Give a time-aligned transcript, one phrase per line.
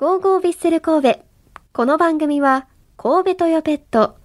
[0.00, 1.20] ゴーゴービッセル神戸。
[1.74, 2.66] この番組は、
[2.96, 4.16] 神戸トヨペット、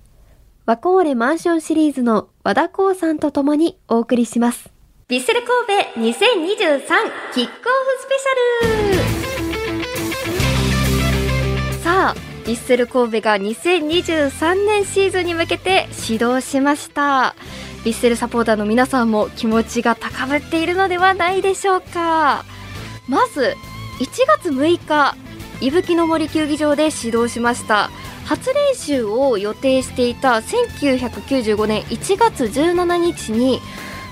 [0.66, 4.72] ワコーレマンションシリーズの和田光さんと共にお送りします。
[5.10, 5.50] ビッセル神
[5.84, 6.80] 戸2023
[7.34, 12.16] キックオフスペシャルさあ、
[12.48, 17.36] ビッセル神戸が2023年シーズンに向けて始動しました。
[17.84, 22.46] ビッセルサポーターの皆さんも気持ちが高ぶっているのではないでしょうか。
[23.10, 23.58] まず、
[24.00, 24.08] 1
[24.40, 25.18] 月6日、
[25.62, 27.90] 伊吹の森球技場で始動しました。
[28.26, 33.62] 初練習を予定していた1995年1月17日に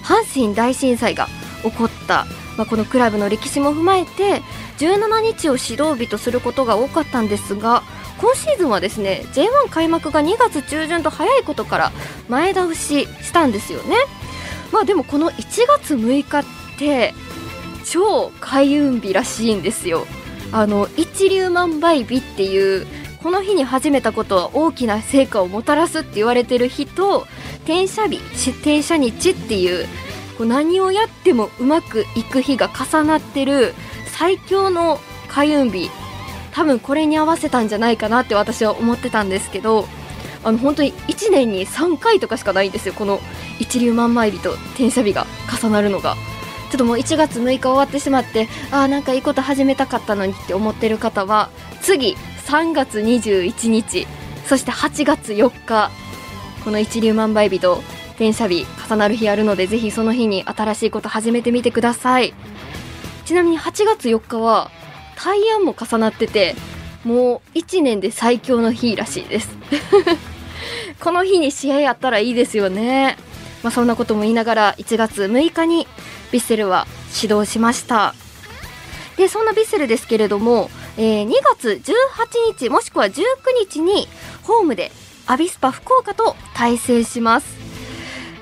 [0.04, 1.28] 阪神大震災が
[1.64, 2.26] 起こった、
[2.58, 4.42] まあ、このクラブの歴史も踏まえて
[4.78, 7.82] 17日を指導日とすることが多かったんですが
[8.20, 11.92] 今シーズンはですね J1 開幕が2月中旬と早いことから
[12.30, 13.96] 前倒ししたんですよね。
[14.72, 16.44] まあでもこの1月6日っ
[16.78, 17.14] て
[17.86, 20.06] 超開運日らしいんですよ。
[20.54, 22.86] あの一粒万倍日っていう
[23.24, 27.26] この日に始めたことは大きな成果をもたらすって言われてる日と
[27.64, 28.20] 転写日
[28.52, 29.88] 転写日っていう
[30.38, 33.73] こう何をやってもうまくいく日が重なってる
[34.06, 35.90] 最強の開運日
[36.52, 39.88] 多分これに合わせたんじゃないかなって私は思ってたんですけど
[40.44, 43.20] あの本当に1年に3回とかしかないんですよこの
[43.58, 45.26] 一粒万枚日と転写日が
[45.60, 46.16] 重なるのが。
[46.74, 51.52] ちょっともう1月6日終わってしまってあーなんかいいこと始めたかったのにって思ってる方は
[51.84, 52.16] 次
[52.48, 54.08] 3月21日
[54.48, 55.92] そして8月4日
[56.64, 62.34] この一粒万倍日と転写日重なる日あるのでぜひその日に新しいこと始めてみてください。
[63.26, 64.72] ちなみに8月4日は
[65.16, 66.56] 大安も重なってて
[67.04, 69.50] もう1年で最強の日らしいです。
[71.00, 73.20] この日に試合やったらいいですよね。
[73.62, 75.88] まあそんなことも言いながら1月6日に
[76.34, 78.16] ヴィッセルは始動しました。
[79.17, 83.14] でそんなヴィッセルですけれども、えー2月18日もしくは19
[83.59, 84.08] 日に
[84.42, 84.92] ホームで
[85.28, 87.56] アビスパ福岡と対戦します。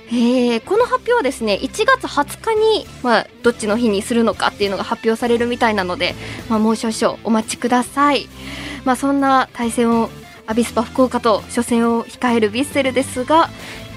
[0.07, 6.15] えーこの発表はですね1月20日に、まあ、どっちの日にするのかっていうのが発表されるみたいなので、
[6.49, 8.27] まあ、もう少々お待ちください、
[8.83, 10.09] まあ、そんな対戦を
[10.47, 13.49] アビスパ福岡と初戦を控えるヴィッセルですが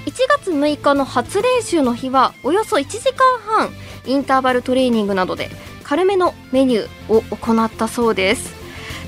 [0.05, 3.69] 1月6日の初練習の日はおよそ1時間半
[4.07, 5.49] インターバルトレーニングなどで
[5.83, 8.53] 軽めのメニューを行ったそうです。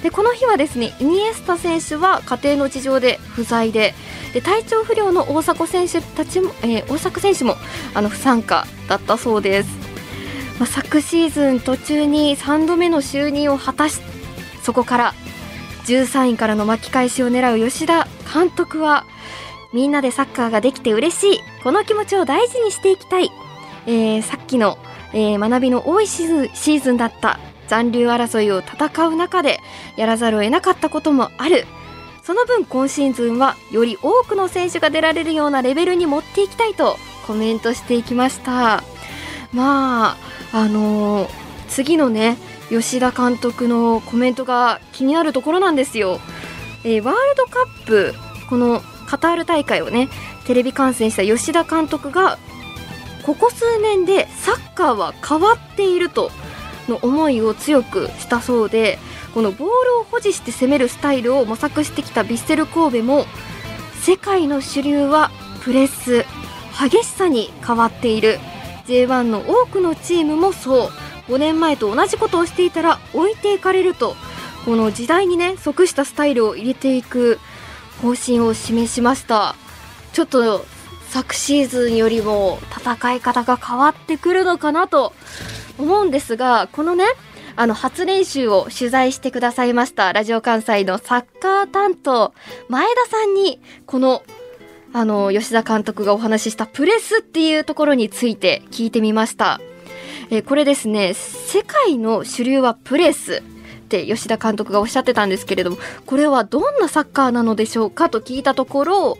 [0.03, 3.96] でこの日はですねイニエスタ選手は家庭の事情で不在で
[4.34, 7.56] で体調不良の大迫選手たちも、えー大迫選手も
[7.96, 9.69] あの不参加だったそうです、
[10.59, 14.00] まあ、昨シーズン途中に3度目の就任を果たし
[14.62, 15.13] そこから
[15.86, 19.06] 13位からの巻き返しを狙う吉田監督は
[19.74, 21.40] みんなでサッカーができて嬉しい。
[21.63, 23.30] この気持ちを大事にしていきたい、
[23.88, 24.78] えーさっきの、
[25.14, 29.59] えー学びの多いシーズンだった残留争いを戦う中で
[29.96, 31.66] やらざるを得なかったこともある。
[32.24, 38.84] その分今シーズンはより多くの選手が出られるようなレベルに持っていきたいとコメントしていきました。
[39.53, 40.18] まあ
[40.52, 42.38] あのー次のね
[42.69, 46.19] 吉田監督のコメントが気になるところなんですよ、
[46.86, 48.14] えーワールドカップ
[48.50, 50.08] このカタール大会をね
[50.46, 52.38] テレビ観戦した吉田監督が
[53.28, 56.32] ここ数年でサッカーは変わっていると
[56.88, 58.98] の思いを強くしたそうで
[59.34, 63.26] このボールを保持して攻めるスタイルを模索してきたヴィッセル神戸も
[64.02, 65.30] 世界の主流は
[65.62, 66.24] プレス
[66.80, 68.40] 激しさに変わっている。
[68.86, 70.90] J1 の多くのチームもそう。
[71.28, 74.16] 5年前と同じことをしていたら置いていかれると
[74.64, 77.40] この時代にね即したスタイルを入れていく
[78.02, 79.56] 方針を示しました。
[80.14, 80.66] ちょっと
[81.09, 85.13] 昨シーズンよりも戦い方が変わってくるのかなと
[85.78, 87.06] 思うんですがこのね
[87.56, 92.34] あの初練習を取材してくださいましたラジオ関西のサッカー担当
[92.69, 94.23] 前田さんにこの
[94.94, 99.59] あの吉田監督がお話ししたプレスっていうところについて聞いてみました、
[100.29, 103.44] えーこれですね世界の主流はプレス
[103.88, 109.18] って吉田監督がおっしゃってたんですけれどもこれはどんなサッカーなのでしょうかと聞いたところ、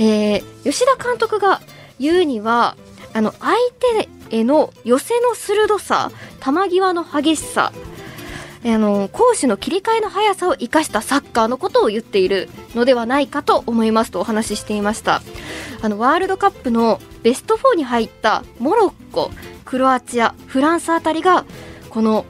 [0.00, 1.60] えー吉田監督が
[1.98, 2.76] 言うには
[3.12, 3.54] あの相
[4.28, 6.10] 手への寄せの鋭さ
[6.40, 7.72] 球際の激しさ
[8.62, 15.22] あの攻守の切り替えの速さを生かしたサッカーのことを言っているのではないかと思いますとお話ししていました。
[15.82, 19.30] あのワールドカップのベスト4に入ったモロッコ
[19.64, 21.46] クロアチアフランスあたりが
[21.88, 22.26] この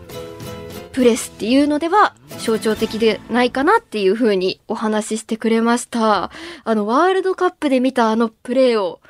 [0.92, 6.30] プレスっていうのでは象徴的でないかなっていう風にお話ししてくれました。
[6.64, 9.00] あのワールドカップで見たあのプレーを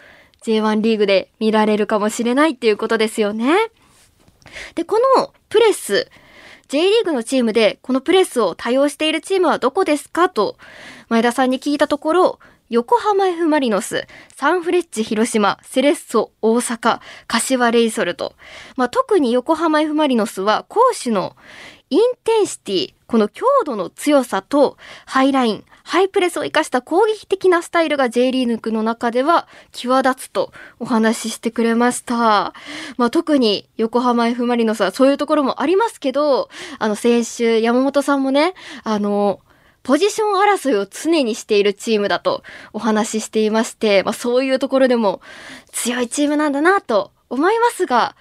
[0.45, 3.71] J1 リーグで見られるかもしれないっていうことですよね。
[4.75, 6.11] でこのプレス
[6.69, 10.57] J リーグのチームでこのプレスを多用しているチームはどこですかと
[11.09, 12.39] 前田さんに聞いたところ、
[12.69, 14.07] 横浜 F マリノス、
[14.37, 18.35] サンフレッチェ広島、セレッソ大阪、柏レイソルと、
[18.77, 21.35] まあ、特に横浜 F マリノスは攻守の
[21.91, 24.77] インテンシティ、この強度の強さと
[25.07, 32.55] ハイライン、ハイプレスを生かした攻撃的なスタイルが J リーグの中では際立つとお話ししてくれました。
[32.97, 36.49] まあ、特に横浜 F マリノスはそういうところもありますけど、
[36.79, 38.55] あの先週山本さんもね、
[38.85, 39.41] あの、
[39.83, 45.21] ポジション争いを常にしているチームだとお話ししていまして、まあ、そういうところでも
[45.73, 48.15] 強いチームなんだなと思いますが、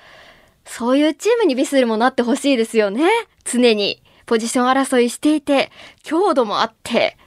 [0.69, 3.10] そういうチームにビスルもなってほしいですよね。
[3.44, 5.71] 常にポジション争いしていて、
[6.04, 7.18] 強度もあって、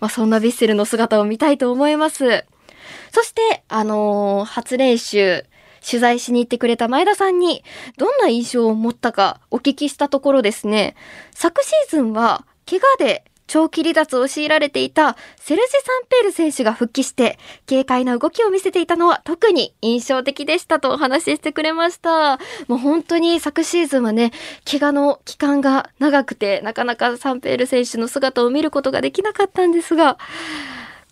[0.00, 2.46] まあ、そんなビッセルの姿を見たいと思います。
[3.12, 5.44] そして、あのー、初練習、
[5.86, 7.62] 取材しに行ってくれた前田さんに、
[7.98, 10.96] どんな印象を持ったかお聞きしたところですね、
[11.32, 17.38] 昨シーズンは、怪我で長期離脱を強いられていたセルジ・サンペール選手が復帰して
[17.68, 22.38] 軽快な動きを見せていたのは特に印象的でしたとお話ししてくれました。
[22.68, 24.32] もう本当に昨シーズンはね、
[24.70, 30.18] 怪我の期間が長くてなかなかサンペール選手の姿を見ることができなかったんですが、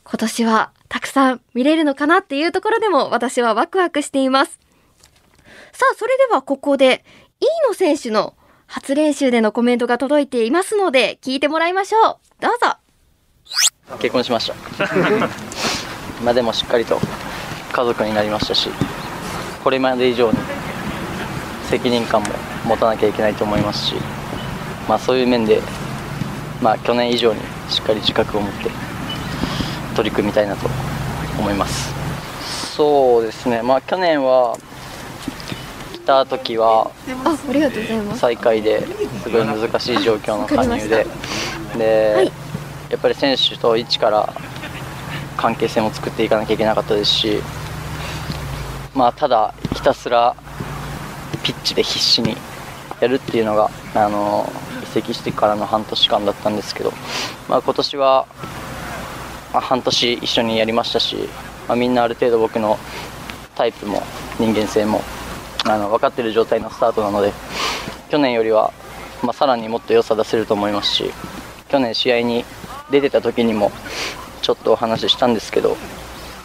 [0.04, 4.58] 今年はたくさん見れるのかなっていうところでも私はワクワクしています。
[5.72, 7.04] さあ、それではここで、
[7.40, 8.34] 飯野選手の
[8.66, 12.16] 初練習でのコメントが届いていますので、聞いてもらいましょう。
[12.40, 12.76] どうぞ。
[13.98, 14.54] 結婚しました。
[16.24, 16.98] まあでもしっかりと
[17.72, 18.70] 家族になりましたし、
[19.62, 20.38] これまで以上に
[21.68, 22.28] 責任感も
[22.64, 23.94] 持たなきゃいけないと思いますし、
[24.88, 25.60] まあそういう面で、
[26.62, 28.70] まあ去年以上にしっかり自覚を持って
[29.94, 30.68] 取り組みたいなと
[31.38, 31.92] 思います。
[32.76, 34.56] そうですね、まあ去年は
[36.04, 36.90] た時は
[37.24, 38.20] あありがとうございます。
[38.20, 38.86] 最下位で
[39.22, 41.06] すごい難しい状況の加入で。
[41.76, 42.32] で、はい、
[42.90, 44.32] やっぱり選手と一から
[45.36, 47.42] 関係性も作っていかなきゃいけなかったですし
[48.94, 50.36] まあただひたすら
[51.42, 52.36] ピッチで必死に
[53.00, 54.50] やるっていうのがあの
[54.82, 56.92] 移籍してからの半年間だったんですけど、
[57.48, 58.26] まあ、今年は、
[59.52, 61.16] まあ、半年一緒にやりましたし、
[61.68, 62.78] まあ、みんなある程度僕の
[63.56, 64.02] タイプも
[64.38, 65.02] 人間性も
[65.66, 67.32] あの分かってる状態のスタートなので
[68.10, 68.72] 去年よりは、
[69.22, 71.10] まあ、さらにもっと良さ出せると思いますし
[71.68, 72.44] 去年試合に
[72.90, 73.72] 出てた時にも
[74.42, 75.76] ちょっとお話ししたんですけど、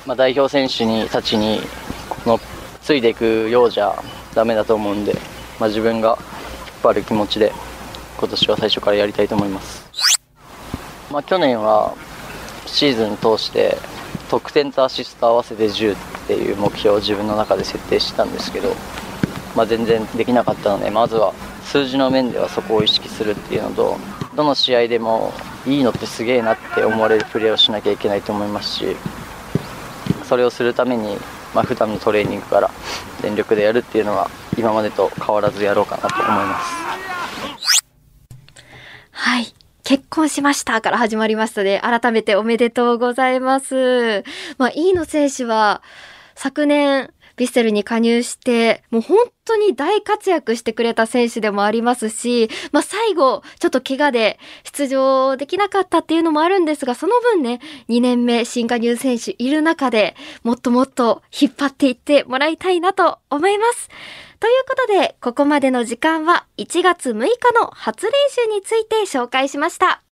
[0.06, 1.60] まあ、代表選手にたちに
[2.10, 2.40] この
[2.82, 4.02] ついていくようじゃ
[4.34, 5.14] だめだと思うんで、
[5.60, 6.18] まあ、自分が
[6.68, 7.52] 引っ張る気持ちで
[8.18, 10.20] 今年は最初からやりたいと思います、
[11.12, 11.94] まあ、去年は
[12.66, 13.78] シーズン通して
[14.30, 18.74] 得点とアシスト合わせて10っていう目標を自分の中で設定したんですけど
[19.56, 23.98] まあ、全然できなかったのでまずは数字の面ではそこを意識するっていうのと
[24.36, 25.34] どの試合でも
[25.66, 28.96] いいのってすげえなって思われるプレーをしなきゃいけないと思いますし
[30.24, 31.18] それをするために、
[31.54, 32.72] まあ、普段のトレーニングから
[33.22, 37.84] 全力でやるっていうのは今までと変わらずやろうかなと思います。
[39.12, 39.54] はい
[39.90, 44.24] 結婚しましたから始まりましたので、改めておめでとうございます。
[44.60, 45.82] まあ、飯野選手は、
[46.36, 63.90] 昨年、ヴィッセルに加入して、もう本当に大活躍してくれた選手でもありますし、まあ最後、ちょっと怪我で出場できなかったっていうのもあるんですが、その分ね、2年目新加入選手いる中でもっともっと引っ張っていってもらいたいなと思います。
[64.42, 70.02] ということで、ここまでの時間は1月6日の初練習について紹介しました。